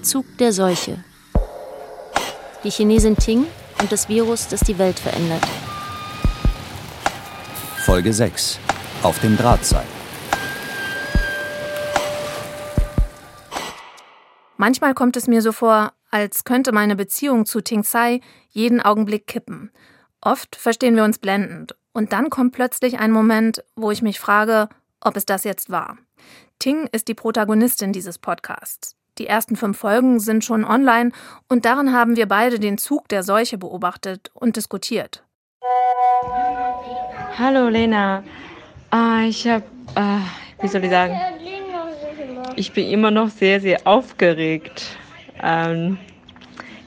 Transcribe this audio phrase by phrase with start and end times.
[0.00, 1.04] Der Zug der Seuche.
[2.64, 3.44] Die Chinesin Ting
[3.82, 5.46] und das Virus, das die Welt verändert.
[7.84, 8.58] Folge 6.
[9.02, 9.84] Auf dem Drahtseil.
[14.56, 19.26] Manchmal kommt es mir so vor, als könnte meine Beziehung zu Ting Tsai jeden Augenblick
[19.26, 19.70] kippen.
[20.22, 21.76] Oft verstehen wir uns blendend.
[21.92, 24.70] Und dann kommt plötzlich ein Moment, wo ich mich frage,
[25.02, 25.98] ob es das jetzt war.
[26.58, 28.96] Ting ist die Protagonistin dieses Podcasts.
[29.20, 31.12] Die ersten fünf Folgen sind schon online
[31.46, 35.22] und darin haben wir beide den Zug der Seuche beobachtet und diskutiert.
[37.36, 38.24] Hallo Lena,
[38.88, 40.20] ah, ich habe, ah,
[40.62, 41.14] wie soll ich sagen,
[42.56, 44.86] ich bin immer noch sehr, sehr aufgeregt.
[45.42, 45.98] Ähm,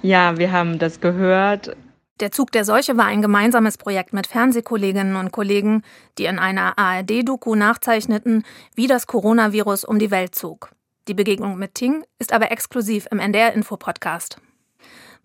[0.02, 1.78] ja, wir haben das gehört.
[2.20, 5.84] Der Zug der Seuche war ein gemeinsames Projekt mit Fernsehkolleginnen und Kollegen,
[6.18, 10.72] die in einer ARD-Doku nachzeichneten, wie das Coronavirus um die Welt zog.
[11.10, 14.38] Die Begegnung mit Ting ist aber exklusiv im NDR-Info-Podcast.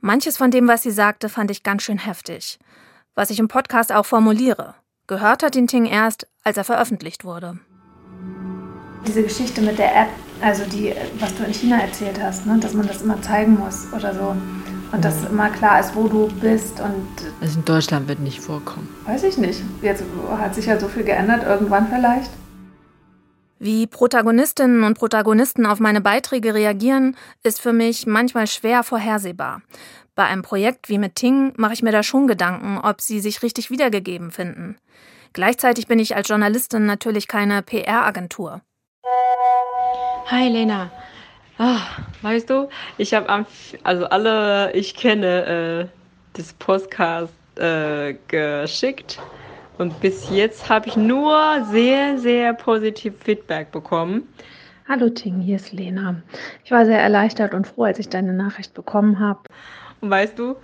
[0.01, 2.59] Manches von dem, was sie sagte, fand ich ganz schön heftig.
[3.15, 4.75] Was ich im Podcast auch formuliere.
[5.07, 7.61] Gehört hat ihn Ting erst, als er veröffentlicht wurde.
[9.07, 10.09] Diese Geschichte mit der App,
[10.41, 13.87] also die, was du in China erzählt hast, ne, dass man das immer zeigen muss
[13.93, 14.35] oder so.
[14.91, 17.07] Und dass immer klar ist, wo du bist und.
[17.41, 18.89] Also in Deutschland wird nicht vorkommen.
[19.07, 19.63] Weiß ich nicht.
[19.81, 22.31] Jetzt hat sich ja so viel geändert, irgendwann vielleicht.
[23.59, 29.63] Wie Protagonistinnen und Protagonisten auf meine Beiträge reagieren, ist für mich manchmal schwer vorhersehbar.
[30.15, 33.43] Bei einem Projekt wie mit Ting mache ich mir da schon Gedanken, ob sie sich
[33.43, 34.77] richtig wiedergegeben finden.
[35.33, 38.63] Gleichzeitig bin ich als Journalistin natürlich keine PR-Agentur.
[40.27, 40.91] Hi Lena.
[41.59, 41.81] Ah,
[42.23, 43.45] weißt du, ich habe
[43.83, 45.99] also alle ich kenne äh,
[46.35, 49.19] das Podcast äh, geschickt
[49.79, 54.29] und bis jetzt habe ich nur sehr sehr positiv Feedback bekommen.
[54.89, 56.23] Hallo Ting, hier ist Lena.
[56.65, 59.41] Ich war sehr erleichtert und froh, als ich deine Nachricht bekommen habe.
[60.01, 60.57] Und weißt du,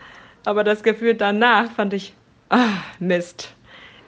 [0.44, 2.14] aber das Gefühl danach fand ich,
[2.50, 2.68] ah,
[2.98, 3.54] Mist.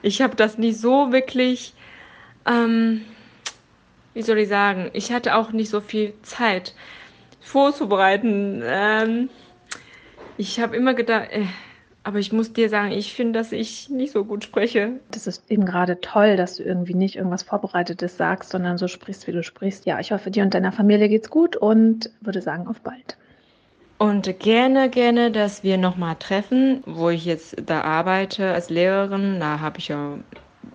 [0.01, 1.73] Ich habe das nicht so wirklich
[2.45, 3.01] ähm,
[4.17, 6.73] wie soll ich sagen, ich hatte auch nicht so viel Zeit
[7.39, 8.63] vorzubereiten.
[8.65, 9.29] Ähm,
[10.37, 11.45] ich habe immer gedacht, äh,
[12.07, 15.01] aber ich muss dir sagen, ich finde, dass ich nicht so gut spreche.
[15.11, 19.27] Das ist eben gerade toll, dass du irgendwie nicht irgendwas Vorbereitetes sagst, sondern so sprichst,
[19.27, 19.85] wie du sprichst.
[19.85, 23.17] Ja, ich hoffe, dir und deiner Familie geht's gut und würde sagen, auf bald.
[23.97, 29.41] Und gerne, gerne, dass wir nochmal treffen, wo ich jetzt da arbeite als Lehrerin.
[29.41, 30.17] Da habe ich ja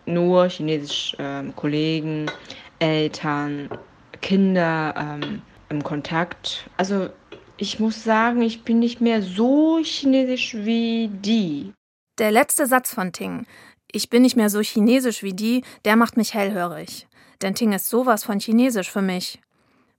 [0.04, 2.26] nur chinesische äh, Kollegen,
[2.78, 3.70] Eltern,
[4.20, 6.68] Kinder ähm, im Kontakt.
[6.76, 7.08] Also
[7.62, 11.72] ich muss sagen, ich bin nicht mehr so chinesisch wie die.
[12.18, 13.46] Der letzte Satz von Ting,
[13.92, 17.06] ich bin nicht mehr so chinesisch wie die, der macht mich hellhörig.
[17.40, 19.40] Denn Ting ist sowas von chinesisch für mich.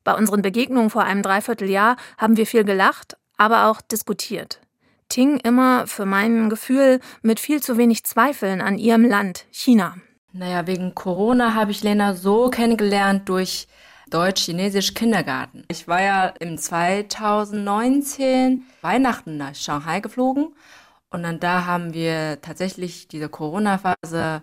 [0.03, 4.59] Bei unseren Begegnungen vor einem Dreivierteljahr haben wir viel gelacht, aber auch diskutiert.
[5.07, 9.95] Ting immer, für mein Gefühl, mit viel zu wenig Zweifeln an ihrem Land, China.
[10.33, 13.67] Naja, wegen Corona habe ich Lena so kennengelernt durch
[14.09, 15.65] Deutsch-Chinesisch Kindergarten.
[15.69, 20.53] Ich war ja im 2019 Weihnachten nach Shanghai geflogen
[21.13, 24.41] und dann da haben wir tatsächlich diese Corona-Phase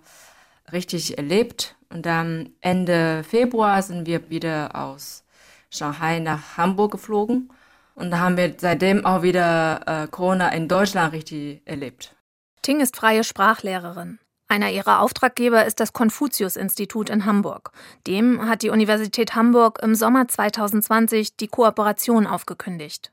[0.72, 1.75] richtig erlebt.
[1.88, 5.25] Und dann Ende Februar sind wir wieder aus
[5.70, 7.53] Shanghai nach Hamburg geflogen.
[7.97, 12.15] Und da haben wir seitdem auch wieder äh, Corona in Deutschland richtig erlebt.
[12.62, 14.20] Ting ist freie Sprachlehrerin.
[14.50, 17.71] Einer ihrer Auftraggeber ist das Konfuzius-Institut in Hamburg.
[18.09, 23.12] Dem hat die Universität Hamburg im Sommer 2020 die Kooperation aufgekündigt.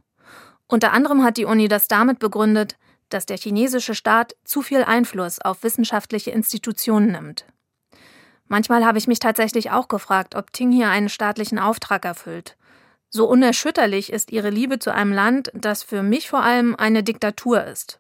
[0.66, 2.76] Unter anderem hat die Uni das damit begründet,
[3.10, 7.46] dass der chinesische Staat zu viel Einfluss auf wissenschaftliche Institutionen nimmt.
[8.48, 12.58] Manchmal habe ich mich tatsächlich auch gefragt, ob Ting hier einen staatlichen Auftrag erfüllt.
[13.12, 17.64] So unerschütterlich ist ihre Liebe zu einem Land, das für mich vor allem eine Diktatur
[17.64, 18.00] ist.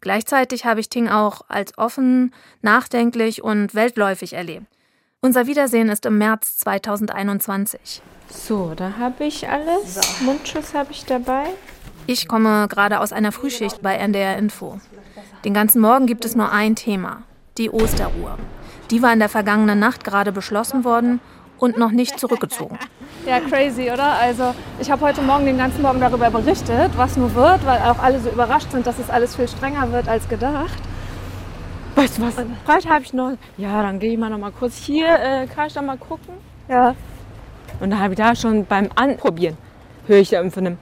[0.00, 4.66] Gleichzeitig habe ich Ting auch als offen, nachdenklich und weltläufig erlebt.
[5.20, 8.02] Unser Wiedersehen ist im März 2021.
[8.28, 9.94] So, da habe ich alles.
[9.94, 10.24] So.
[10.24, 11.46] Mundschutz habe ich dabei.
[12.06, 14.80] Ich komme gerade aus einer Frühschicht bei NDR Info.
[15.44, 17.22] Den ganzen Morgen gibt es nur ein Thema,
[17.58, 18.36] die Osterruhe.
[18.90, 21.20] Die war in der vergangenen Nacht gerade beschlossen worden
[21.58, 22.78] und noch nicht zurückgezogen.
[23.26, 24.12] Ja, crazy, oder?
[24.12, 27.98] Also ich habe heute Morgen den ganzen Morgen darüber berichtet, was nur wird, weil auch
[27.98, 30.78] alle so überrascht sind, dass es alles viel strenger wird als gedacht.
[31.96, 32.36] Weißt du was?
[32.68, 33.32] Heute habe ich noch.
[33.56, 35.06] Ja, dann gehe ich mal noch mal kurz hier.
[35.06, 36.34] Äh, kann ich da mal gucken?
[36.68, 36.94] Ja.
[37.80, 39.56] Und dann habe ich da schon beim Anprobieren,
[40.06, 40.78] höre ich da von einem.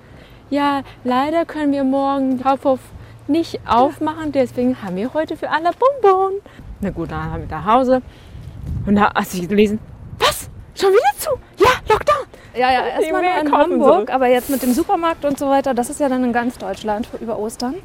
[0.51, 2.81] Ja, leider können wir morgen den Kaufhof
[3.27, 6.35] nicht aufmachen, deswegen haben wir heute für alle Bonbon.
[6.81, 8.03] Na gut, dann haben wir nach Hause.
[8.87, 9.79] Und da hast du gelesen?
[10.85, 11.31] Schon wieder zu?
[11.65, 12.27] Ja, Lockdown.
[12.55, 14.15] Ja, ja, erstmal Mehl in Hamburg, soll.
[14.15, 17.09] aber jetzt mit dem Supermarkt und so weiter, das ist ja dann in ganz Deutschland
[17.23, 17.77] über Ostern.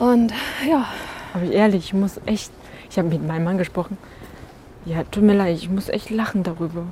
[0.00, 0.32] Und
[0.68, 0.86] ja,
[1.32, 2.50] Aber ehrlich, ich muss echt.
[2.90, 3.98] Ich habe mit meinem Mann gesprochen.
[4.84, 6.86] Ja, tut mir leid, ich muss echt lachen darüber.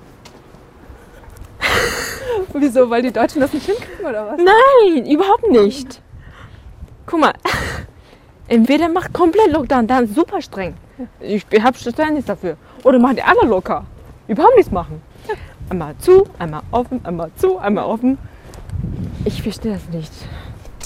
[2.53, 2.89] wieso?
[2.89, 4.39] Weil die Deutschen das nicht hinkriegen oder was?
[4.39, 6.01] Nein, überhaupt nicht.
[7.07, 7.33] Guck mal,
[8.47, 10.75] entweder macht komplett Lockdown, dann super streng.
[11.19, 12.57] Ich habe Verständnis dafür.
[12.85, 13.85] Oder macht einmal locker.
[14.29, 15.01] Überhaupt nichts machen.
[15.71, 18.19] Einmal zu, einmal offen, einmal zu, einmal offen.
[19.25, 20.13] Ich verstehe das nicht.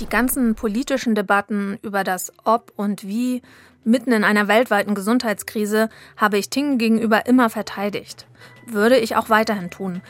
[0.00, 3.42] Die ganzen politischen Debatten über das Ob und Wie
[3.84, 8.26] mitten in einer weltweiten Gesundheitskrise habe ich Ting gegenüber immer verteidigt.
[8.66, 10.02] Würde ich auch weiterhin tun.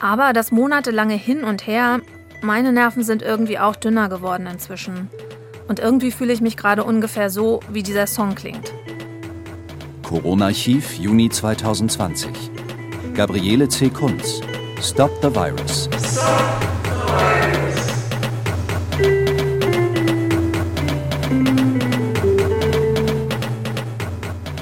[0.00, 2.00] Aber das monatelange Hin und Her,
[2.42, 5.10] meine Nerven sind irgendwie auch dünner geworden inzwischen.
[5.66, 8.72] Und irgendwie fühle ich mich gerade ungefähr so, wie dieser Song klingt.
[10.02, 12.57] Corona-Archiv, Juni 2020.
[13.18, 13.90] Gabriele C.
[13.90, 14.40] Kunz.
[14.80, 15.88] Stop the Virus.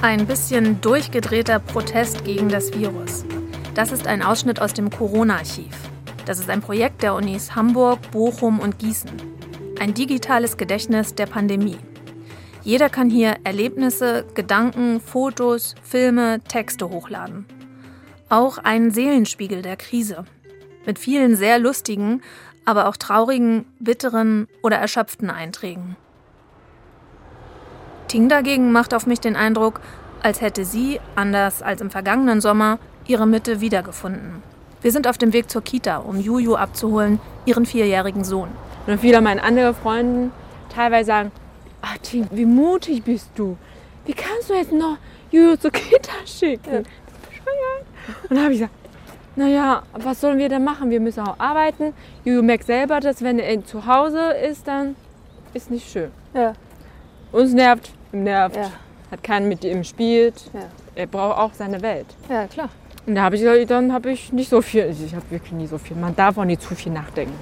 [0.00, 3.26] Ein bisschen durchgedrehter Protest gegen das Virus.
[3.74, 5.76] Das ist ein Ausschnitt aus dem Corona-Archiv.
[6.24, 9.10] Das ist ein Projekt der Unis Hamburg, Bochum und Gießen.
[9.78, 11.76] Ein digitales Gedächtnis der Pandemie.
[12.62, 17.44] Jeder kann hier Erlebnisse, Gedanken, Fotos, Filme, Texte hochladen.
[18.28, 20.24] Auch einen Seelenspiegel der Krise.
[20.84, 22.22] Mit vielen sehr lustigen,
[22.64, 25.96] aber auch traurigen, bitteren oder erschöpften Einträgen.
[28.08, 29.80] Ting dagegen macht auf mich den Eindruck,
[30.22, 34.42] als hätte sie, anders als im vergangenen Sommer, ihre Mitte wiedergefunden.
[34.82, 38.48] Wir sind auf dem Weg zur Kita, um Juju abzuholen, ihren vierjährigen Sohn.
[38.88, 40.30] Und viele meiner anderen Freunde
[40.74, 41.32] teilweise sagen,
[41.80, 43.56] ach Tim, wie mutig bist du.
[44.04, 44.98] Wie kannst du jetzt noch
[45.30, 46.84] Juju zur Kita schicken?
[48.28, 48.74] Und dann habe ich gesagt,
[49.36, 50.90] naja, was sollen wir denn machen?
[50.90, 51.92] Wir müssen auch arbeiten.
[52.24, 54.96] Juju merkt selber, dass wenn er zu Hause ist, dann
[55.52, 56.10] ist nicht schön.
[56.34, 56.54] Ja.
[57.32, 58.56] Uns nervt, ihm nervt.
[58.56, 58.70] Ja.
[59.10, 60.50] Hat keinen mit ihm spielt.
[60.54, 60.60] Ja.
[60.94, 62.06] Er braucht auch seine Welt.
[62.30, 62.70] Ja, klar.
[63.06, 65.66] Und da habe ich gesagt, dann habe ich nicht so viel, ich habe wirklich nie
[65.66, 65.96] so viel.
[65.96, 67.38] Man darf auch nicht zu viel nachdenken.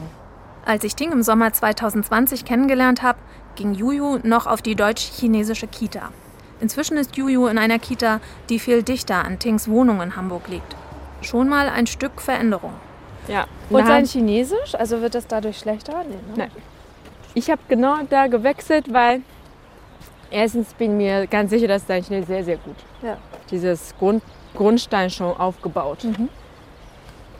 [0.67, 3.19] Als ich Ting im Sommer 2020 kennengelernt habe,
[3.55, 6.11] ging Juju noch auf die deutsch-chinesische Kita.
[6.61, 10.77] Inzwischen ist Juju in einer Kita, die viel dichter an Tings Wohnung in Hamburg liegt.
[11.21, 12.73] Schon mal ein Stück Veränderung.
[13.29, 13.47] Ja.
[13.71, 14.75] Und sein Chinesisch?
[14.75, 16.05] Also wird das dadurch schlechter?
[16.09, 16.21] Nee, ne?
[16.37, 16.51] Nein.
[17.35, 19.23] Ich habe genau da gewechselt, weil
[20.31, 22.77] erstens bin mir ganz sicher, dass dein Chinesisch sehr, sehr gut.
[23.03, 23.17] Ja.
[23.51, 24.23] Dieses Grund,
[24.55, 26.05] Grundstein schon aufgebaut.
[26.05, 26.29] Mhm.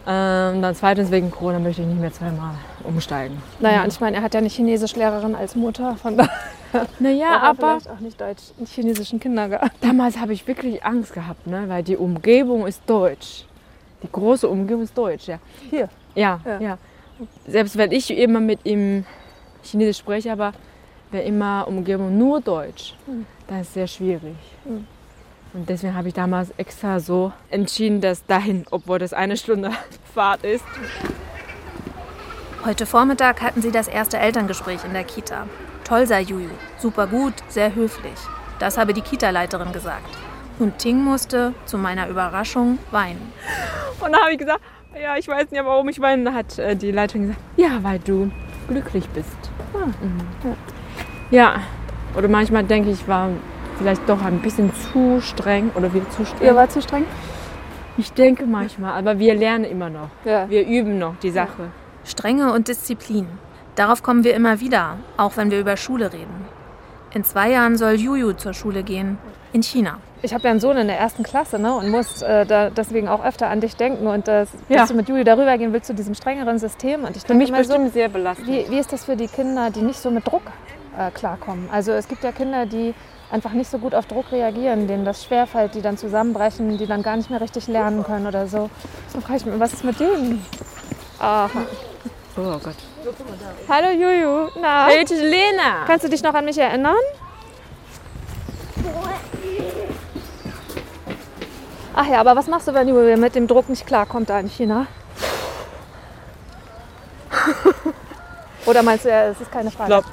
[0.06, 3.43] Ähm, dann zweitens wegen Corona möchte ich nicht mehr zweimal umsteigen.
[3.61, 6.31] Naja, und ich meine, er hat ja eine Chinesischlehrerin als Mutter, von daher
[6.99, 9.71] Naja, er aber vielleicht auch nicht Deutsch in chinesischen Kindergarten.
[9.81, 11.65] damals habe ich wirklich Angst gehabt, ne?
[11.69, 13.44] weil die Umgebung ist deutsch.
[14.03, 15.38] Die große Umgebung ist deutsch, ja.
[15.71, 15.88] Hier.
[16.15, 16.61] Ja, Ja.
[16.61, 16.79] ja.
[17.47, 19.05] Selbst wenn ich immer mit ihm
[19.62, 20.53] Chinesisch spreche, aber
[21.11, 22.94] wenn immer Umgebung nur Deutsch,
[23.47, 24.35] dann ist es sehr schwierig.
[24.65, 24.87] Mhm.
[25.55, 29.71] Und deswegen habe ich damals extra so entschieden, dass dahin, obwohl das eine Stunde
[30.15, 30.65] Fahrt ist.
[32.65, 35.47] Heute Vormittag hatten sie das erste Elterngespräch in der Kita.
[35.84, 36.48] Toll sei Juju,
[36.78, 38.18] super gut, sehr höflich.
[38.59, 40.09] Das habe die Kita-Leiterin gesagt.
[40.59, 43.32] Und Ting musste, zu meiner Überraschung, weinen.
[44.00, 44.61] Und dann habe ich gesagt,
[45.00, 46.25] ja, ich weiß nicht, warum ich weine.
[46.25, 48.30] Dann hat äh, die Leiterin gesagt, ja, weil du
[48.68, 49.37] glücklich bist.
[49.75, 50.54] Mhm.
[51.30, 51.61] Ja,
[52.16, 53.28] oder manchmal denke ich, ich war
[53.76, 56.47] vielleicht doch ein bisschen zu streng oder wir zu streng.
[56.47, 57.04] Ihr war zu streng?
[57.97, 60.11] Ich denke manchmal, aber wir lernen immer noch.
[60.25, 60.49] Ja.
[60.49, 61.70] Wir üben noch die Sache.
[62.04, 63.26] Strenge und Disziplin.
[63.76, 66.47] Darauf kommen wir immer wieder, auch wenn wir über Schule reden.
[67.12, 69.19] In zwei Jahren soll Juju zur Schule gehen.
[69.52, 69.99] In China.
[70.23, 73.09] Ich habe ja einen Sohn in der ersten Klasse ne, und muss äh, da deswegen
[73.09, 74.78] auch öfter an dich denken und das, Ja.
[74.78, 77.04] dass du mit Juli darüber gehen willst zu diesem strengeren System.
[77.04, 78.49] Und ich Für mich immer so, bestimmt sehr belastend.
[78.49, 80.43] wie, wie ist das für die Kinder, die nicht so mit Druck
[80.99, 81.69] äh, klarkommen?
[81.71, 82.95] Also es gibt ja Kinder, die
[83.31, 87.02] einfach nicht so gut auf Druck reagieren, denen das schwerfällt, die dann zusammenbrechen, die dann
[87.02, 88.71] gar nicht mehr richtig lernen können oder so.
[89.12, 90.45] So frage ich mich, was ist mit denen?
[91.21, 91.50] Ach.
[92.37, 92.76] Oh Gott.
[93.68, 94.87] Hallo Juju, na?
[94.87, 95.84] Hey, Lena!
[95.87, 96.96] Kannst du dich noch an mich erinnern?
[101.94, 104.49] Ach ja, aber was machst du, wenn Julia mit dem Druck nicht klarkommt da in
[104.49, 104.87] China?
[108.66, 109.88] Oder meinst du, ja, es ist keine Frage?
[109.88, 110.04] glaub-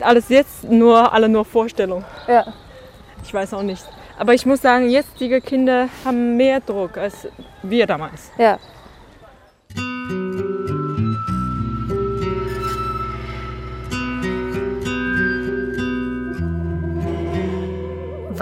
[0.00, 2.04] Alles jetzt nur, alle nur Vorstellung.
[2.28, 2.44] Ja.
[3.24, 3.84] Ich weiß auch nicht.
[4.18, 7.26] Aber ich muss sagen, jetzige Kinder haben mehr Druck als
[7.62, 8.30] wir damals.
[8.38, 8.58] ja.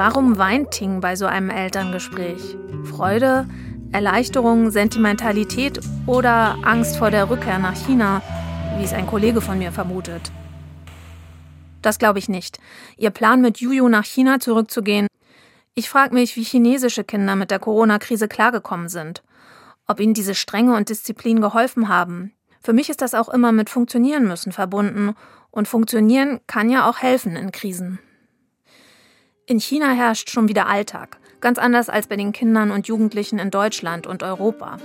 [0.03, 2.57] Warum weint Ting bei so einem Elterngespräch?
[2.85, 3.47] Freude?
[3.93, 8.23] Erleichterung, Sentimentalität oder Angst vor der Rückkehr nach China,
[8.79, 10.33] wie es ein Kollege von mir vermutet.
[11.83, 12.59] Das glaube ich nicht.
[12.97, 15.07] Ihr Plan mit Juju nach China zurückzugehen.
[15.75, 19.23] Ich frage mich, wie chinesische Kinder mit der Corona-Krise klargekommen sind.
[19.87, 22.33] Ob ihnen diese Strenge und Disziplin geholfen haben.
[22.63, 25.15] Für mich ist das auch immer mit Funktionieren müssen verbunden.
[25.51, 27.99] Und funktionieren kann ja auch helfen in Krisen.
[29.51, 31.19] In China herrscht schon wieder Alltag.
[31.41, 34.77] Ganz anders als bei den Kindern und Jugendlichen in Deutschland und Europa.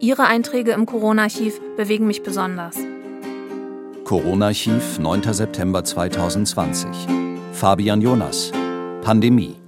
[0.00, 2.76] Ihre Einträge im Corona-Archiv bewegen mich besonders.
[4.04, 5.34] Corona-Archiv, 9.
[5.34, 6.88] September 2020.
[7.52, 8.52] Fabian Jonas.
[9.02, 9.65] Pandemie.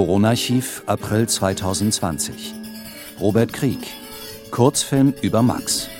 [0.00, 2.54] Corona-Archiv, April 2020.
[3.20, 3.80] Robert Krieg.
[4.50, 5.90] Kurzfilm über Max.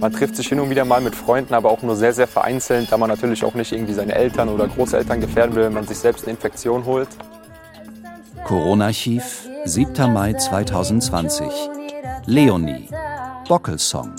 [0.00, 2.90] Man trifft sich hin und wieder mal mit Freunden, aber auch nur sehr, sehr vereinzelt,
[2.90, 5.98] da man natürlich auch nicht irgendwie seine Eltern oder Großeltern gefährden will, wenn man sich
[5.98, 7.08] selbst eine Infektion holt.
[8.46, 10.10] Corona-Archiv, 7.
[10.10, 11.46] Mai 2020.
[12.24, 12.88] Leonie.
[13.46, 14.10] Bockelsong.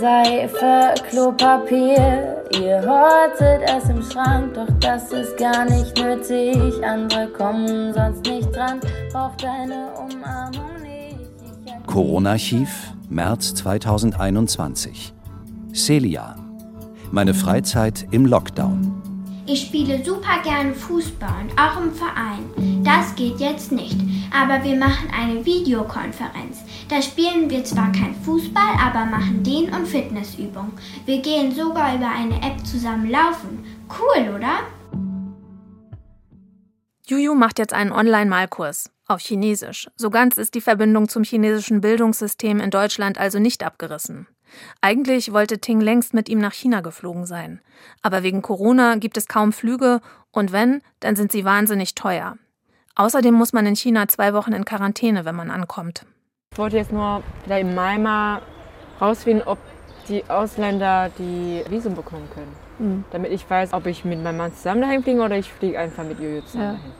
[0.00, 6.84] Seife, Klopapier, Ihr hortet es im Schrank, doch das ist gar nicht nötig.
[6.84, 8.80] Andere kommen sonst nicht dran,
[9.12, 11.86] braucht eine Umarmung nicht.
[11.86, 15.14] Corona-Archiv, März 2021.
[15.72, 16.34] Celia.
[17.12, 18.89] Meine Freizeit im Lockdown.
[19.52, 22.84] Ich spiele super gerne Fußball und auch im Verein.
[22.84, 23.96] Das geht jetzt nicht,
[24.32, 26.58] aber wir machen eine Videokonferenz.
[26.88, 30.70] Da spielen wir zwar kein Fußball, aber machen Dehn- und Fitnessübungen.
[31.04, 33.64] Wir gehen sogar über eine App zusammen laufen.
[33.88, 34.60] Cool, oder?
[37.08, 39.88] Juju macht jetzt einen Online-Malkurs auf Chinesisch.
[39.96, 44.28] So ganz ist die Verbindung zum chinesischen Bildungssystem in Deutschland also nicht abgerissen.
[44.80, 47.60] Eigentlich wollte Ting längst mit ihm nach China geflogen sein.
[48.02, 50.00] Aber wegen Corona gibt es kaum Flüge
[50.32, 52.36] und wenn, dann sind sie wahnsinnig teuer.
[52.94, 56.04] Außerdem muss man in China zwei Wochen in Quarantäne, wenn man ankommt.
[56.52, 58.42] Ich wollte jetzt nur vielleicht im Mai mal
[59.00, 59.58] rausfinden, ob
[60.08, 62.52] die Ausländer die Visum bekommen können.
[62.78, 63.04] Mhm.
[63.10, 66.04] Damit ich weiß, ob ich mit meinem Mann zusammen dahin fliege oder ich fliege einfach
[66.04, 66.72] mit Jojo zusammen ja.
[66.72, 66.92] dahin.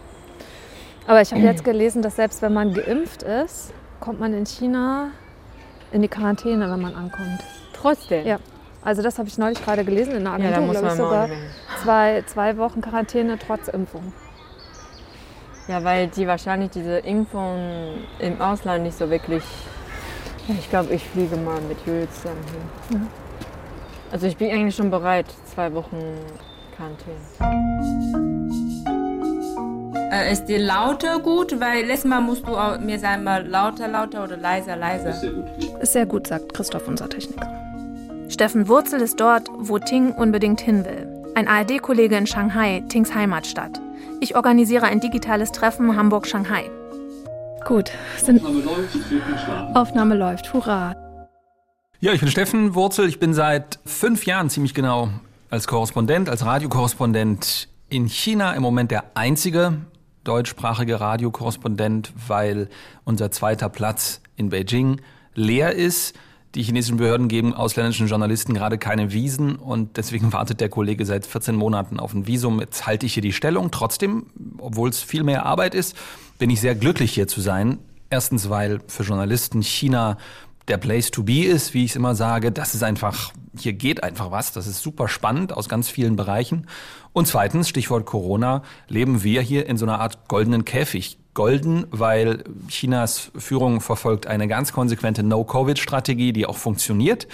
[1.06, 5.10] Aber ich habe jetzt gelesen, dass selbst wenn man geimpft ist, kommt man in China
[5.92, 7.42] in die Quarantäne, wenn man ankommt.
[7.72, 8.26] Trotzdem?
[8.26, 8.38] Ja.
[8.82, 11.28] Also das habe ich neulich gerade gelesen in der Agentur, ja, glaube ich sogar.
[11.82, 14.12] Zwei, zwei Wochen Quarantäne trotz Impfung.
[15.68, 19.44] Ja, weil die wahrscheinlich diese Impfung im Ausland nicht so wirklich.
[20.48, 22.44] Ich glaube, ich fliege mal mit Jules zusammen
[22.88, 22.98] hin.
[22.98, 23.08] Mhm.
[24.10, 25.98] Also ich bin eigentlich schon bereit, zwei Wochen
[26.76, 28.19] Quarantäne.
[30.10, 31.60] Äh, ist die Laute gut?
[31.60, 32.52] Weil letztes Mal musst du
[32.84, 35.10] mir sagen, mal lauter, lauter oder leiser, leiser.
[35.10, 35.46] Ist sehr gut.
[35.80, 37.48] Ist sehr gut, sagt Christoph, unser Techniker.
[38.28, 41.06] Steffen Wurzel ist dort, wo Ting unbedingt hin will.
[41.34, 43.80] Ein ARD-Kollege in Shanghai, Tings Heimatstadt.
[44.20, 46.70] Ich organisiere ein digitales Treffen Hamburg-Shanghai.
[47.64, 50.96] Gut, sind Aufnahme läuft, Aufnahme läuft, hurra.
[52.00, 53.08] Ja, ich bin Steffen Wurzel.
[53.08, 55.10] Ich bin seit fünf Jahren ziemlich genau
[55.50, 59.74] als Korrespondent, als Radiokorrespondent in China im Moment der einzige
[60.24, 62.68] deutschsprachige Radiokorrespondent, weil
[63.04, 65.00] unser zweiter Platz in Beijing
[65.34, 66.14] leer ist.
[66.56, 71.26] Die chinesischen Behörden geben ausländischen Journalisten gerade keine Visen und deswegen wartet der Kollege seit
[71.26, 72.60] 14 Monaten auf ein Visum.
[72.60, 73.70] Jetzt halte ich hier die Stellung.
[73.70, 74.26] Trotzdem,
[74.58, 75.96] obwohl es viel mehr Arbeit ist,
[76.38, 77.78] bin ich sehr glücklich hier zu sein.
[78.08, 80.18] Erstens, weil für Journalisten China
[80.70, 82.52] der Place to be ist, wie ich es immer sage.
[82.52, 84.52] Das ist einfach, hier geht einfach was.
[84.52, 86.66] Das ist super spannend aus ganz vielen Bereichen.
[87.12, 91.18] Und zweitens, Stichwort Corona, leben wir hier in so einer Art goldenen Käfig.
[91.32, 97.28] Golden, weil Chinas Führung verfolgt eine ganz konsequente No-Covid-Strategie, die auch funktioniert.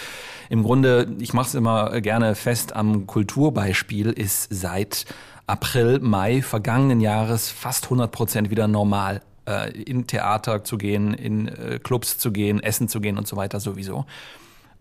[0.50, 5.06] Im Grunde, ich mache es immer gerne fest am Kulturbeispiel, ist seit
[5.46, 11.48] April, Mai vergangenen Jahres fast 100 Prozent wieder normal äh, in Theater zu gehen, in
[11.48, 14.06] äh, Clubs zu gehen, essen zu gehen und so weiter sowieso.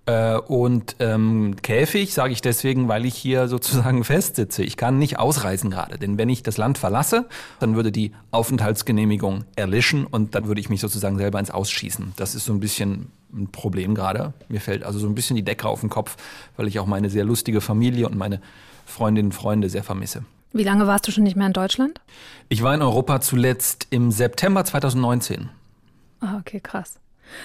[0.06, 4.64] Äh, und ähm, Käfig sage ich deswegen, weil ich hier sozusagen festsitze.
[4.64, 7.26] Ich kann nicht ausreisen gerade, denn wenn ich das Land verlasse,
[7.60, 12.14] dann würde die Aufenthaltsgenehmigung erlischen und dann würde ich mich sozusagen selber ins Ausschießen.
[12.18, 14.34] Das ist so ein bisschen ein Problem gerade.
[14.48, 16.16] Mir fällt also so ein bisschen die Decke auf den Kopf,
[16.56, 18.42] weil ich auch meine sehr lustige Familie und meine
[18.86, 20.24] Freundinnen und Freunde sehr vermisse.
[20.56, 22.00] Wie lange warst du schon nicht mehr in Deutschland?
[22.48, 25.50] Ich war in Europa zuletzt im September 2019.
[26.22, 26.98] Ah, okay, krass.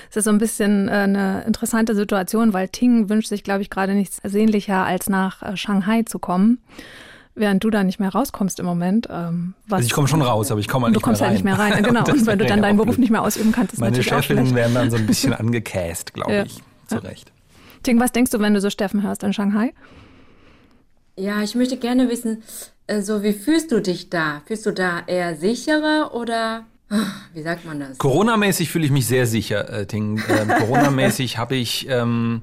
[0.09, 3.71] Es ist so ein bisschen äh, eine interessante Situation, weil Ting wünscht sich, glaube ich,
[3.71, 6.59] gerade nichts sehnlicher, als nach äh, Shanghai zu kommen.
[7.35, 9.09] während du da nicht mehr rauskommst im Moment.
[9.11, 11.19] Ähm, was also ich komme schon raus, aber ich komme halt du nicht mehr rein.
[11.19, 12.01] Du kommst halt nicht mehr rein, genau.
[12.05, 14.55] und, und wenn du dann deinen Beruf nicht mehr ausüben kannst, ist Meine natürlich Chefinnen
[14.55, 16.43] werden dann so ein bisschen angekäst, glaube ja.
[16.45, 16.61] ich.
[16.87, 17.01] Zu ja.
[17.01, 17.33] Recht.
[17.83, 19.73] Ting, was denkst du, wenn du so Steffen hörst in Shanghai?
[21.17, 22.43] Ja, ich möchte gerne wissen,
[23.01, 24.43] so wie fühlst du dich da?
[24.47, 26.65] Fühlst du da eher sicherer oder
[27.35, 27.99] wie sagt man das?
[27.99, 30.19] Corona-mäßig fühle ich mich sehr sicher, äh, Ting.
[30.19, 32.43] Äh, Corona-mäßig habe ich ähm,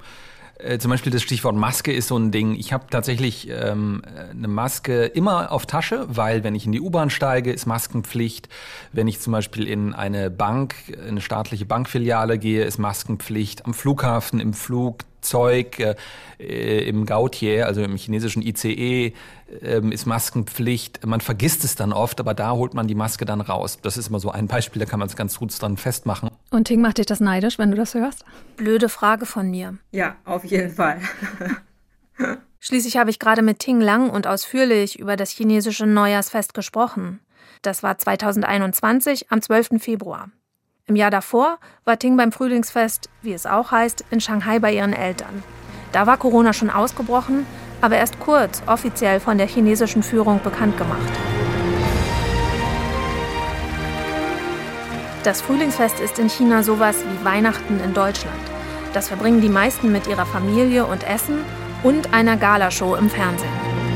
[0.60, 2.56] äh, zum Beispiel das Stichwort Maske ist so ein Ding.
[2.56, 4.02] Ich habe tatsächlich ähm,
[4.32, 8.50] eine Maske immer auf Tasche, weil wenn ich in die U-Bahn steige, ist Maskenpflicht.
[8.92, 10.76] Wenn ich zum Beispiel in eine Bank,
[11.08, 13.66] eine staatliche Bankfiliale gehe, ist Maskenpflicht.
[13.66, 14.54] Am Flughafen, im
[15.28, 15.96] Flugzeug,
[16.40, 19.14] äh, im Gautier, also im chinesischen ICE,
[19.62, 21.06] äh, ist Maskenpflicht.
[21.06, 23.80] Man vergisst es dann oft, aber da holt man die Maske dann raus.
[23.82, 26.30] Das ist immer so ein Beispiel, da kann man es ganz gut dran festmachen.
[26.52, 28.24] Und Ting, macht dich das neidisch, wenn du das hörst?
[28.56, 29.78] Blöde Frage von mir.
[29.92, 31.02] Ja, auf jeden Fall.
[32.60, 37.20] Schließlich habe ich gerade mit Ting lang und ausführlich über das chinesische Neujahrsfest gesprochen.
[37.62, 39.82] Das war 2021 am 12.
[39.82, 40.30] Februar.
[40.90, 44.94] Im Jahr davor war Ting beim Frühlingsfest, wie es auch heißt, in Shanghai bei ihren
[44.94, 45.44] Eltern.
[45.92, 47.46] Da war Corona schon ausgebrochen,
[47.82, 51.12] aber erst kurz offiziell von der chinesischen Führung bekannt gemacht.
[55.26, 58.40] Das Frühlingsfest ist in China sowas wie Weihnachten in Deutschland.
[58.94, 61.44] Das verbringen die meisten mit ihrer Familie und Essen
[61.84, 63.87] und einer Galashow im Fernsehen.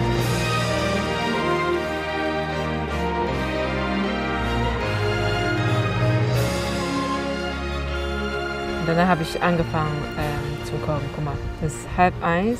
[8.91, 11.09] Danach habe ich angefangen ähm, zu kochen.
[11.15, 12.59] Guck mal, bis halb eins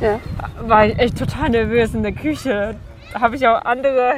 [0.00, 0.18] ja.
[0.60, 2.76] war ich echt total nervös in der Küche.
[3.12, 4.14] Da habe ich auch andere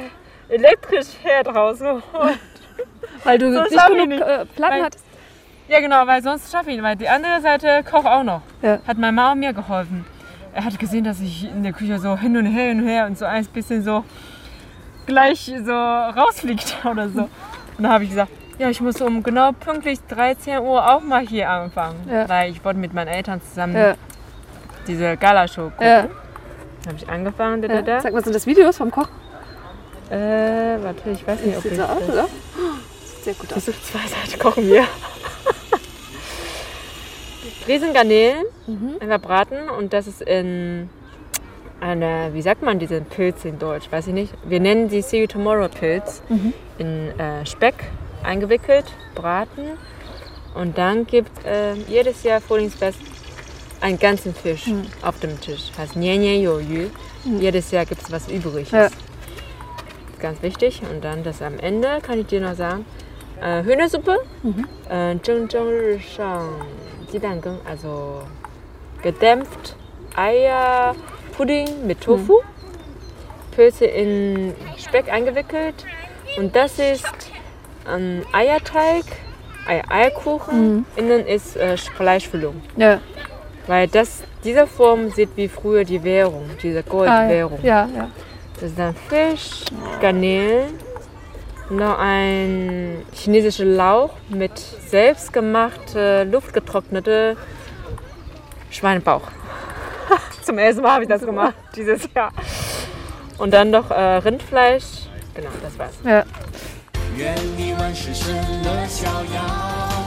[0.49, 2.04] elektrisch Herd rausgeholt.
[3.25, 4.22] Weil du sonst nicht genug nicht.
[4.22, 5.04] Äh, Platten weil, hattest?
[5.68, 6.82] Ja, genau, weil sonst schaffe ich ihn.
[6.82, 8.42] Weil die andere Seite kocht auch noch.
[8.62, 8.80] Ja.
[8.87, 10.04] Hat meine Mama mir geholfen.
[10.52, 13.16] Er hat gesehen, dass ich in der Küche so hin und her und her und
[13.16, 14.05] so ein bisschen so
[15.07, 17.22] gleich so rausfliegt oder so.
[17.22, 21.26] Und dann habe ich gesagt, ja, ich muss um genau pünktlich 13 Uhr auch mal
[21.26, 22.08] hier anfangen.
[22.10, 22.28] Ja.
[22.28, 23.94] Weil ich wollte mit meinen Eltern zusammen ja.
[24.86, 25.86] diese Galashow gucken.
[25.86, 26.02] Ja.
[26.02, 26.12] Dann
[26.86, 27.62] habe ich angefangen.
[27.62, 28.00] Da, da, da.
[28.00, 29.08] Sag mal, sind das Videos vom Koch?
[30.10, 30.16] Äh,
[30.82, 32.28] warte, ich weiß nicht, ob Sieht ich so aus, das- oder?
[33.22, 33.64] Sehr gut aus.
[33.64, 34.84] Diese zwei Seiten kochen wir.
[37.68, 38.44] Riesengarnelen
[39.00, 40.90] einfach braten und das ist in
[41.80, 44.34] eine, wie sagt man diesen Pilz in Deutsch, weiß ich nicht.
[44.44, 46.22] Wir nennen die See You Tomorrow Pilz
[46.78, 47.74] in äh, Speck
[48.24, 49.78] eingewickelt, braten
[50.54, 52.98] und dann gibt äh, jedes Jahr Frühlingsfest
[53.80, 54.70] einen ganzen Fisch
[55.02, 55.72] auf dem Tisch.
[55.76, 56.90] Heißt Nian Nian You Yu.
[57.24, 58.70] Jedes Jahr gibt es was Übriges.
[58.70, 58.88] Ja.
[60.20, 60.82] Ganz wichtig.
[60.90, 62.85] Und dann das am Ende kann ich dir noch sagen.
[63.40, 64.18] Äh, Hühnersuppe,
[64.88, 66.48] äh, Zheng Zheng Ri Shang,
[67.12, 68.22] Jidangang, also
[69.02, 69.74] gedämpft,
[70.14, 72.40] Eierpudding mit Tofu,
[73.50, 75.74] Pilze in Speck eingewickelt
[76.38, 77.32] und das ist
[77.87, 79.05] ein Eierteig,
[79.66, 82.62] Ei- Eierkuchen, innen ist äh, Fleischfüllung.
[82.77, 83.01] Ja.
[83.66, 87.59] Weil das, diese Form sieht wie früher die Währung, diese Goldwährung.
[87.62, 88.11] Ah, ja, ja.
[88.55, 89.64] Das ist dann Fisch,
[90.01, 90.75] Garnelen,
[91.71, 97.37] noch ein chinesischer Lauch mit selbstgemachte, luftgetrocknete
[98.71, 99.23] Schweinebauch.
[100.42, 102.33] Zum ersten Mal habe ich das gemacht dieses Jahr.
[103.38, 104.85] Und dann noch äh, Rindfleisch.
[105.35, 105.95] Genau, das war's.
[106.05, 106.25] Ja.
[107.21, 110.03] 愿你万事顺乐逍遥，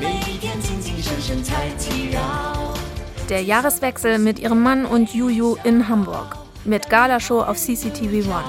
[0.00, 2.20] 每一天精精神神才体绕。
[3.28, 6.36] Der Jahreswechsel mit ihrem Mann und Juju in Hamburg.
[6.64, 8.44] Mit Galashow auf CCTV One.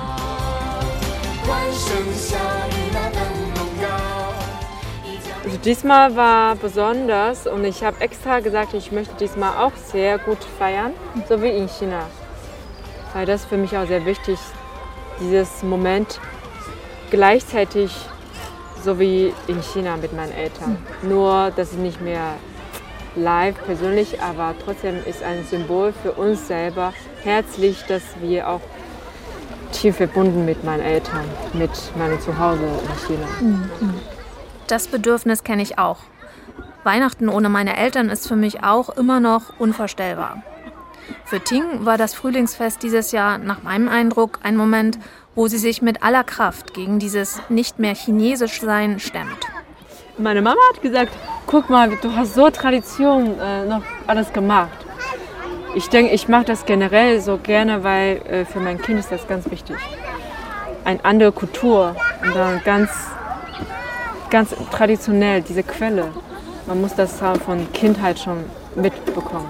[1.48, 2.38] 欢声笑
[2.70, 3.22] 语那灯
[3.56, 3.86] 笼高。
[5.46, 10.40] Also diesmal war besonders und ich habe extra gesagt, ich möchte diesmal auch sehr gut
[10.58, 10.92] feiern,
[11.30, 12.08] so wie in China.
[13.14, 14.40] Weil das für mich auch sehr wichtig,
[15.20, 16.20] dieses Moment
[17.12, 17.92] gleichzeitig
[18.83, 20.79] so wie in China mit meinen Eltern.
[21.03, 22.35] Nur, das ist nicht mehr
[23.17, 28.61] live persönlich, aber trotzdem ist ein Symbol für uns selber herzlich, dass wir auch
[29.73, 33.63] tief verbunden mit meinen Eltern, mit meinem Zuhause in China.
[34.67, 35.99] Das Bedürfnis kenne ich auch.
[36.85, 40.43] Weihnachten ohne meine Eltern ist für mich auch immer noch unvorstellbar.
[41.25, 44.99] Für Ting war das Frühlingsfest dieses Jahr nach meinem Eindruck ein Moment,
[45.35, 49.47] wo sie sich mit aller Kraft gegen dieses nicht mehr chinesisch sein stemmt.
[50.19, 51.13] Meine Mama hat gesagt,
[51.47, 54.87] guck mal, du hast so Tradition äh, noch alles gemacht.
[55.75, 59.27] Ich denke, ich mache das generell so gerne, weil äh, für mein Kind ist das
[59.29, 59.77] ganz wichtig.
[60.85, 62.91] Eine andere Kultur und dann ganz,
[64.31, 66.13] ganz traditionell, diese Quelle.
[66.67, 69.49] Man muss das von Kindheit schon mitbekommen.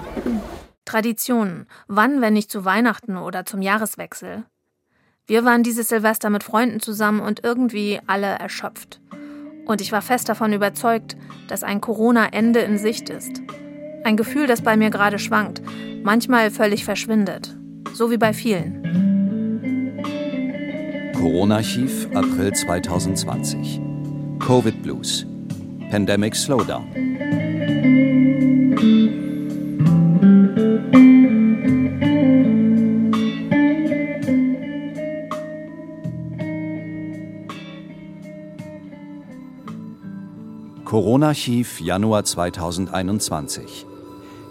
[0.85, 1.67] Traditionen.
[1.87, 4.43] Wann, wenn nicht zu Weihnachten oder zum Jahreswechsel?
[5.27, 8.99] Wir waren dieses Silvester mit Freunden zusammen und irgendwie alle erschöpft.
[9.65, 11.15] Und ich war fest davon überzeugt,
[11.47, 13.41] dass ein Corona-Ende in Sicht ist.
[14.03, 15.61] Ein Gefühl, das bei mir gerade schwankt,
[16.03, 17.55] manchmal völlig verschwindet.
[17.93, 18.81] So wie bei vielen.
[21.15, 23.79] Corona-Archiv, April 2020.
[24.39, 25.27] Covid Blues.
[25.91, 28.10] Pandemic Slowdown.
[40.91, 43.85] Corona-Archiv, Januar 2021.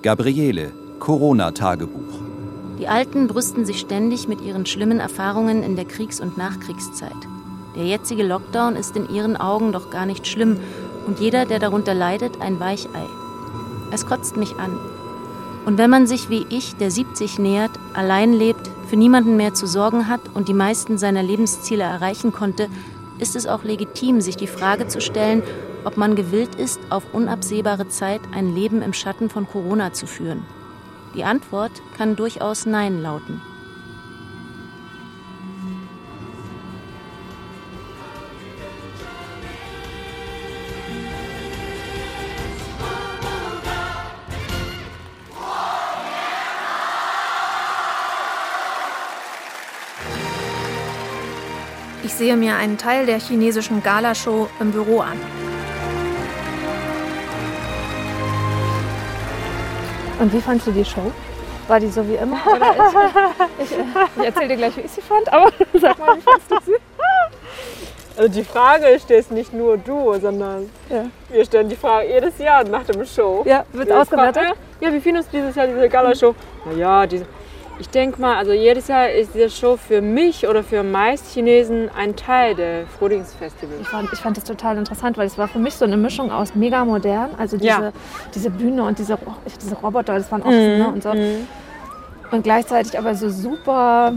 [0.00, 2.14] Gabriele, Corona-Tagebuch.
[2.79, 7.12] Die Alten brüsten sich ständig mit ihren schlimmen Erfahrungen in der Kriegs- und Nachkriegszeit.
[7.76, 10.57] Der jetzige Lockdown ist in ihren Augen doch gar nicht schlimm
[11.07, 13.05] und jeder, der darunter leidet, ein Weichei.
[13.92, 14.79] Es kotzt mich an.
[15.66, 19.66] Und wenn man sich wie ich, der 70 nähert, allein lebt, für niemanden mehr zu
[19.66, 22.68] sorgen hat und die meisten seiner Lebensziele erreichen konnte,
[23.18, 25.42] ist es auch legitim, sich die Frage zu stellen,
[25.85, 30.45] ob man gewillt ist, auf unabsehbare Zeit ein Leben im Schatten von Corona zu führen.
[31.14, 33.40] Die Antwort kann durchaus Nein lauten.
[52.03, 55.19] Ich sehe mir einen Teil der chinesischen Galashow im Büro an.
[60.20, 61.11] Und wie fandst du die Show?
[61.68, 62.37] War die so wie immer?
[62.46, 62.74] Oder
[63.59, 63.76] ich, ich,
[64.18, 66.76] ich erzähle dir gleich, wie ich sie fand, aber sag mal, wie fandst du sie?
[68.16, 71.04] Also die Frage stellst nicht nur du, sondern Ja.
[71.30, 73.42] wir stellen die Frage jedes Jahr nach dem Show.
[73.46, 74.42] Ja, wird Wir ausgewertet?
[74.42, 76.35] fragen, Ja, wie findest du dieses Jahr diese Gala-Show?
[76.66, 77.24] Naja, diese,
[77.81, 81.88] ich denke mal, also jedes Jahr ist diese Show für mich oder für meist Chinesen
[81.97, 83.81] ein Teil der Frühlingsfestivals.
[83.81, 86.31] Ich fand, ich fand das total interessant, weil es war für mich so eine Mischung
[86.31, 87.93] aus mega modern, also diese, Ja.
[88.35, 89.19] diese Bühne und diese,
[89.62, 91.14] diese Roboter, das waren auch Mhm, ne, und so.
[92.31, 94.12] Und gleichzeitig aber so super,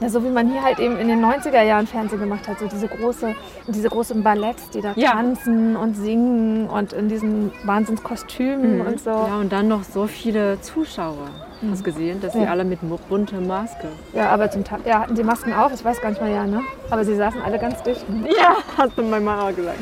[0.00, 2.66] ja, so wie man hier halt eben in den 90er Jahren Fernsehen gemacht hat, so
[2.66, 3.34] diese große,
[3.66, 5.12] diese großen Balletts, die da Ja.
[5.12, 8.86] tanzen und singen und in diesen Wahnsinnskostümen Mhm.
[8.86, 9.10] und so.
[9.10, 11.28] Ja, und dann noch so viele Zuschauer.
[11.70, 12.44] Hast gesehen, dass ja.
[12.44, 13.88] alle mit bunter Maske.
[14.12, 16.46] Ja, aber zum Teil ja, hatten die Masken auf, ich weiß gar nicht mehr, ja,
[16.46, 16.62] ne?
[16.88, 18.04] Aber sie saßen alle ganz dicht.
[18.38, 19.78] Ja, hast du meinem Mann auch gesagt.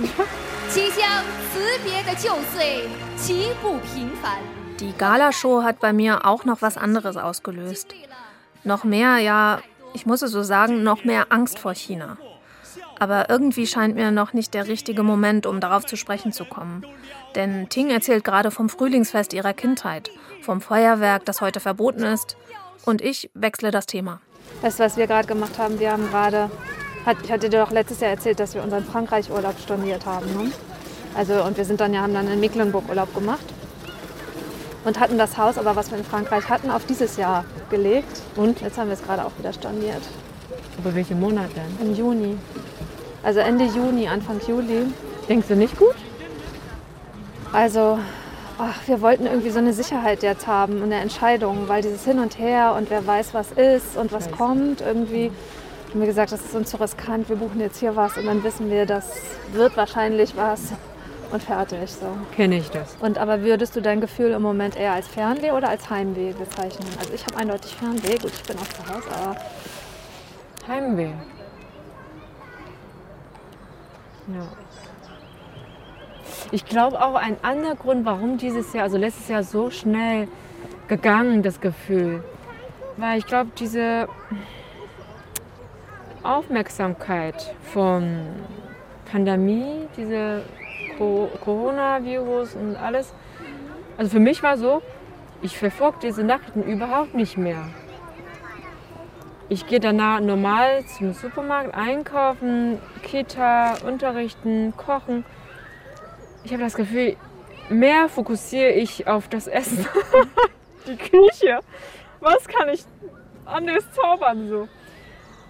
[4.80, 7.94] Die Galashow hat bei mir auch noch was anderes ausgelöst.
[8.64, 9.60] Noch mehr, ja,
[9.92, 12.16] ich muss es so sagen, noch mehr Angst vor China.
[12.98, 16.86] Aber irgendwie scheint mir noch nicht der richtige Moment, um darauf zu sprechen zu kommen.
[17.34, 20.10] Denn Ting erzählt gerade vom Frühlingsfest ihrer Kindheit
[20.46, 22.36] vom Feuerwerk, das heute verboten ist.
[22.86, 24.20] Und ich wechsle das Thema.
[24.62, 25.78] Du, was wir gerade gemacht haben?
[25.78, 26.50] Wir haben gerade,
[27.04, 30.26] hat, ich hatte dir doch letztes Jahr erzählt, dass wir unseren Frankreich-Urlaub storniert haben.
[30.26, 30.52] Ne?
[31.14, 33.44] Also, und wir sind dann ja, haben dann in Mecklenburg Urlaub gemacht
[34.84, 38.22] und hatten das Haus, aber was wir in Frankreich hatten, auf dieses Jahr gelegt.
[38.36, 40.02] Und jetzt haben wir es gerade auch wieder storniert.
[40.78, 41.88] Aber welche Monat denn?
[41.88, 42.38] Im Juni.
[43.24, 44.86] Also Ende Juni, Anfang Juli.
[45.28, 45.96] Denkst du nicht gut?
[47.52, 47.98] Also,
[48.58, 52.18] ach, wir wollten irgendwie so eine Sicherheit jetzt haben in der Entscheidung, weil dieses Hin
[52.18, 55.30] und Her und wer weiß, was ist und was kommt, irgendwie
[55.90, 58.42] haben wir gesagt, das ist uns zu riskant, wir buchen jetzt hier was und dann
[58.42, 59.10] wissen wir, das
[59.52, 60.72] wird wahrscheinlich was
[61.32, 61.90] und fertig.
[61.90, 62.06] So.
[62.34, 62.96] Kenne ich das.
[63.00, 66.88] Und aber würdest du dein Gefühl im Moment eher als Fernweh oder als Heimweh bezeichnen?
[66.98, 69.36] Also ich habe eindeutig Fernweh, gut, ich bin auch zu Hause, aber
[70.68, 71.12] Heimweh.
[74.28, 74.42] Ja.
[76.52, 80.28] Ich glaube auch ein anderer Grund, warum dieses Jahr, also letztes Jahr so schnell
[80.86, 82.22] gegangen, das Gefühl.
[82.96, 84.08] Weil ich glaube, diese
[86.22, 88.20] Aufmerksamkeit von
[89.10, 90.42] Pandemie, diese
[90.96, 93.12] Co Coronavirus und alles.
[93.98, 94.82] Also für mich war so,
[95.42, 97.68] ich verfolge diese Nachrichten überhaupt nicht mehr.
[99.48, 105.24] Ich gehe danach normal zum Supermarkt einkaufen, Kita, unterrichten, kochen.
[106.46, 107.16] Ich habe das Gefühl,
[107.70, 109.84] mehr fokussiere ich auf das Essen.
[110.86, 111.58] Die Küche.
[112.20, 112.84] Was kann ich
[113.44, 114.68] anderes zaubern so?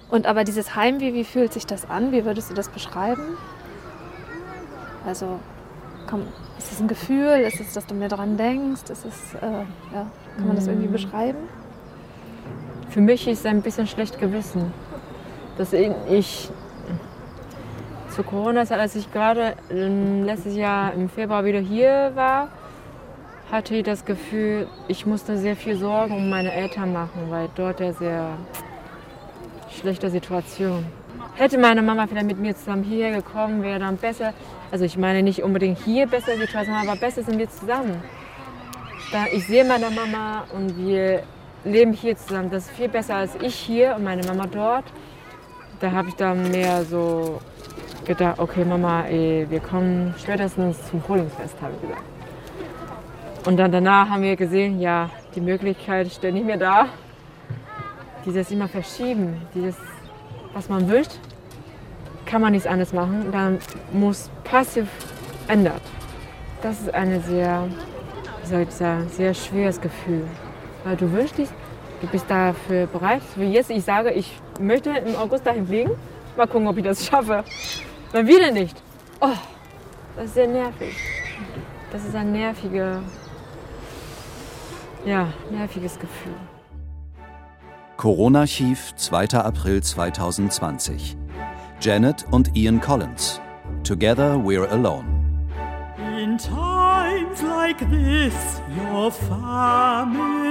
[0.09, 2.13] Und aber dieses Heimweh, wie fühlt sich das an?
[2.13, 3.37] Wie würdest du das beschreiben?
[5.05, 5.39] Also,
[6.09, 6.23] komm,
[6.57, 7.41] ist es ein Gefühl?
[7.47, 8.89] Ist es, dass du mehr dran denkst?
[8.89, 9.47] Ist es, äh,
[9.93, 10.07] ja,
[10.39, 10.93] kann man das irgendwie Mm.
[10.93, 11.39] beschreiben?
[12.89, 14.73] Für mich ist es ein bisschen schlecht Gewissen,
[15.59, 16.49] dass ich
[18.17, 22.49] zu Corona-Zeit, als ich gerade ähm, letztes Jahr im Februar wieder hier war,
[23.53, 27.79] hatte ich das Gefühl, ich musste sehr viel Sorgen um meine Eltern machen, weil dort
[27.81, 28.31] ja sehr
[29.71, 30.87] schlechte Situation.
[31.35, 34.33] Hätte meine Mama vielleicht mit mir zusammen hierher gekommen, wäre dann besser.
[34.73, 38.03] Also ich meine nicht unbedingt hier bessere Situation, aber besser sind wir zusammen.
[39.13, 41.23] Da ich sehe meine Mama und wir
[41.65, 42.51] leben hier zusammen.
[42.51, 44.85] Das ist viel besser als ich hier und meine Mama dort.
[45.81, 47.41] Da habe ich dann mehr so
[48.07, 52.03] gedacht, okay Mama, ey, wir kommen spätestens zum Frühlingsfest, habe ich gesagt.
[53.47, 56.87] Und dann danach haben wir gesehen, ja, die Möglichkeit steht nicht mehr da.
[58.25, 59.77] Dieses immer verschieben, dieses,
[60.53, 61.13] was man wünscht,
[62.25, 63.31] kann man nichts anderes machen.
[63.31, 63.59] Dann
[63.93, 64.89] muss passiv
[65.47, 65.83] ändert.
[66.61, 67.69] Das ist ein sehr,
[69.11, 70.25] sehr schweres Gefühl.
[70.83, 71.49] Weil du wünschst dich,
[72.01, 73.23] du bist dafür bereit.
[73.37, 75.93] Wie jetzt, ich sage, ich möchte im August dahin fliegen.
[76.37, 77.45] Mal gucken, ob ich das schaffe.
[78.13, 78.77] Dann wieder nicht.
[79.21, 79.37] Oh,
[80.17, 80.97] das ist sehr nervig.
[81.93, 83.01] Das ist ein nerviger,
[85.05, 86.35] ja, nerviges Gefühl.
[87.97, 89.39] Corona-Archiv, 2.
[89.39, 91.17] April 2020.
[91.81, 93.41] Janet und Ian Collins.
[93.85, 95.07] Together We're Alone.
[96.19, 100.43] In times like this, your family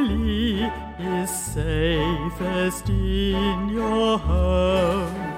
[1.21, 5.34] is safest in your homes.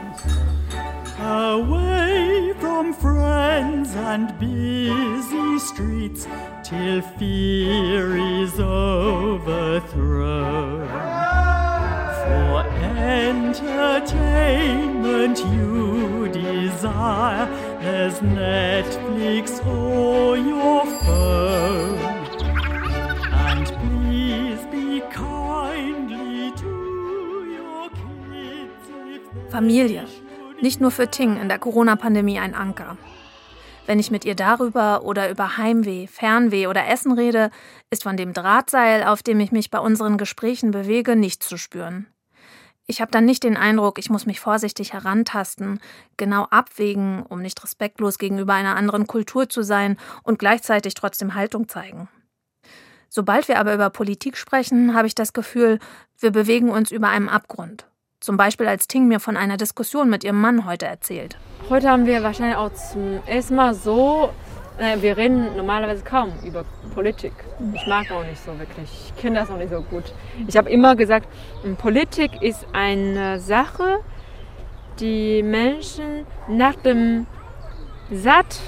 [1.28, 6.26] Away from friends and busy streets
[6.64, 10.88] till fear is overthrown.
[12.24, 17.46] For entertainment you desire,
[17.82, 21.98] there's Netflix or your phone.
[23.34, 28.88] And please be kindly to your kids
[29.52, 30.08] Familie.
[30.60, 32.98] Nicht nur für Ting in der Corona-Pandemie ein Anker.
[33.86, 37.52] Wenn ich mit ihr darüber oder über Heimweh, Fernweh oder Essen rede,
[37.92, 42.08] ist von dem Drahtseil, auf dem ich mich bei unseren Gesprächen bewege, nichts zu spüren.
[42.88, 45.80] Ich habe dann nicht den Eindruck, ich muss mich vorsichtig herantasten,
[46.18, 51.68] genau abwägen, um nicht respektlos gegenüber einer anderen Kultur zu sein und gleichzeitig trotzdem Haltung
[51.68, 52.10] zeigen.
[53.10, 55.78] Sobald wir aber über Politik sprechen, habe ich das Gefühl,
[56.18, 57.86] wir bewegen uns über einem Abgrund.
[58.20, 61.38] Zum Beispiel als Ting mir von einer Diskussion mit ihrem Mann heute erzählt.
[61.70, 64.32] Heute haben wir wahrscheinlich auch zum ersten Mal so,
[64.80, 67.34] äh, wir reden normalerweise kaum über Politik.
[67.74, 70.16] Ich mag auch nicht so wirklich, ich kenne das auch nicht so gut.
[70.48, 71.28] Ich habe immer gesagt,
[71.78, 74.00] Politik ist eine Sache,
[75.00, 77.28] die Menschen nach dem
[78.12, 78.60] Satt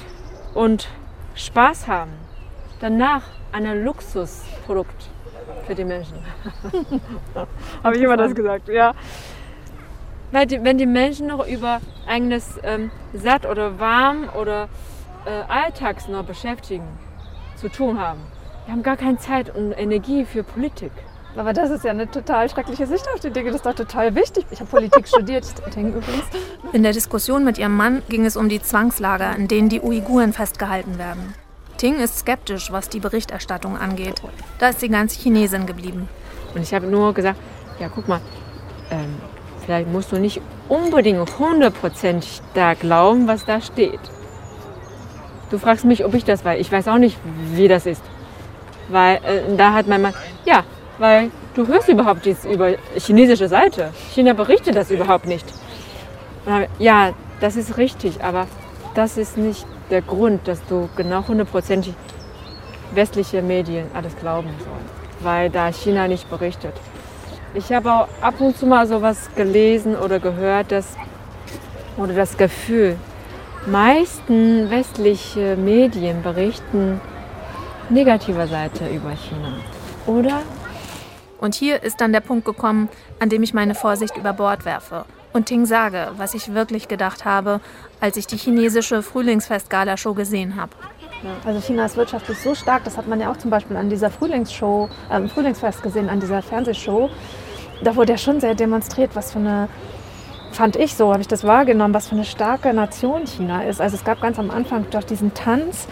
[0.53, 0.89] und
[1.33, 2.12] Spaß haben.
[2.81, 5.09] Danach ein Luxusprodukt
[5.65, 6.19] für die Menschen.
[7.83, 8.93] habe ich immer das gesagt, ja.
[10.31, 14.69] Weil die, wenn die Menschen noch über eigenes ähm, Satt oder warm oder
[15.25, 16.87] äh, Alltags noch beschäftigen,
[17.55, 18.19] zu tun haben.
[18.65, 20.91] Wir haben gar keine Zeit und Energie für Politik.
[21.35, 23.47] Aber das ist ja eine total schreckliche Sicht auf die Dinge.
[23.51, 24.45] Das ist doch total wichtig.
[24.51, 26.25] Ich habe Politik studiert, Ting übrigens.
[26.73, 30.33] In der Diskussion mit ihrem Mann ging es um die Zwangslager, in denen die Uiguren
[30.33, 31.33] festgehalten werden.
[31.77, 34.21] Ting ist skeptisch, was die Berichterstattung angeht.
[34.57, 36.09] Da ist sie ganz Chinesin geblieben.
[36.53, 37.39] Und ich habe nur gesagt,
[37.79, 38.19] ja guck mal,
[38.91, 39.15] ähm,
[39.69, 43.99] vielleicht musst du nicht unbedingt hundertprozentig da glauben, was da steht.
[45.51, 46.60] Du fragst mich, ob ich das weiß.
[46.60, 47.15] Ich weiß auch nicht,
[47.53, 48.01] wie das ist.
[48.88, 50.63] Weil äh, da hat mein Mann, ja,
[50.97, 53.93] weil du hörst überhaupt nichts über chinesische Seite.
[54.12, 55.45] China berichtet das überhaupt nicht.
[56.79, 58.47] Ja, das ist richtig, aber
[58.95, 61.93] das ist nicht der Grund, dass du genau hundertprozentig
[62.95, 66.73] westliche Medien alles glauben sollst, weil da China nicht berichtet.
[67.53, 70.95] Ich habe auch ab und zu mal sowas gelesen oder gehört, dass,
[71.97, 72.95] oder das Gefühl,
[73.65, 77.01] meisten westliche Medien berichten
[77.89, 79.53] negativer Seite über China.
[80.05, 80.43] Oder?
[81.39, 82.88] Und hier ist dann der Punkt gekommen,
[83.19, 87.25] an dem ich meine Vorsicht über Bord werfe und Ting sage, was ich wirklich gedacht
[87.25, 87.62] habe,
[87.99, 90.71] als ich die chinesische Frühlingsfest-Gala-Show gesehen habe.
[91.45, 94.10] Also China ist wirtschaftlich so stark, das hat man ja auch zum Beispiel an dieser
[94.10, 97.10] Frühlingsshow, äh, Frühlingsfest gesehen, an dieser Fernsehshow.
[97.84, 99.67] Da wurde ja schon sehr demonstriert, was für eine,
[100.51, 103.82] fand ich so, habe ich das wahrgenommen, was für eine starke Nation China ist.
[103.82, 105.88] Also es gab ganz am Anfang doch diesen Tanz,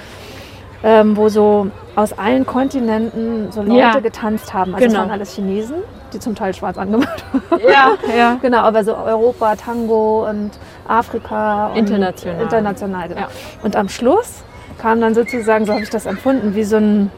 [0.84, 4.00] ähm, wo so aus allen Kontinenten so Leute Ja.
[4.00, 4.76] getanzt haben.
[4.76, 5.00] Also Genau.
[5.00, 5.78] es waren alles Chinesen,
[6.13, 7.62] die zum Teil schwarz angemalt waren.
[7.68, 8.38] Ja, ja.
[8.42, 10.52] Genau, aber so Europa, Tango und
[10.88, 11.68] Afrika.
[11.70, 12.42] Und International.
[12.44, 13.22] International, genau.
[13.22, 13.28] Ja.
[13.63, 14.44] Und am Schluss
[14.80, 17.12] kam dann sozusagen, so habe ich das empfunden, wie so ein,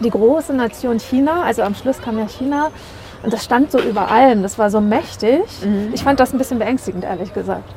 [0.00, 1.42] die große Nation China.
[1.42, 2.70] Also am Schluss kam ja China
[3.22, 4.42] und das stand so über allem.
[4.42, 5.42] Das war so mächtig.
[5.64, 5.90] Mhm.
[5.92, 7.68] Ich fand das ein bisschen beängstigend, ehrlich gesagt.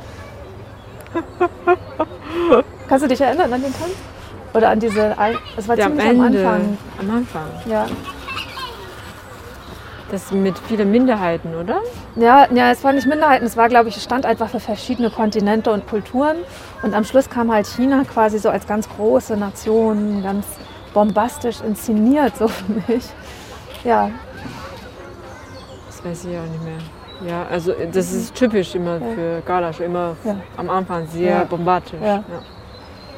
[2.88, 3.93] Kannst du dich erinnern an den Tanz?
[4.53, 5.15] Oder an diese,
[5.57, 6.47] es war Ja, am ziemlich am Ende.
[6.47, 6.77] Anfang.
[6.99, 7.43] Am Anfang.
[7.65, 7.86] Ja.
[10.13, 11.80] Das mit vielen Minderheiten, oder?
[12.15, 15.71] Ja, ja, es war nicht Minderheiten, es war, glaube ich, stand einfach für verschiedene Kontinente
[15.71, 16.36] und Kulturen.
[16.84, 20.45] Und am Schluss kam halt China quasi so als ganz große Nation, ganz
[20.93, 23.06] bombastisch inszeniert, so für mich.
[23.84, 24.12] Ja.
[25.88, 27.28] Das weiß ich auch nicht mehr.
[27.28, 29.15] Ja, also das ist typisch immer Ja.
[29.15, 30.36] für Galasch, immer Ja.
[30.58, 31.99] am Anfang sehr bombastisch.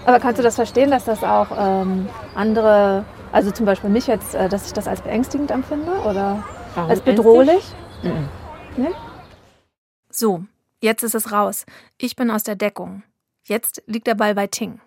[0.06, 3.04] Aber kannst du das verstehen, dass das auch ähm, andere,
[3.36, 6.42] also zum Beispiel mich jetzt, äh, dass ich das als beängstigend empfinde oder
[6.74, 7.66] Warum als bedrohlich?
[8.02, 8.30] Mhm.
[8.78, 8.92] Nee?
[10.10, 10.46] So,
[10.82, 11.66] jetzt ist es raus.
[11.98, 13.04] Ich bin aus der Deckung.
[13.44, 14.80] Jetzt liegt der Ball bei Ting.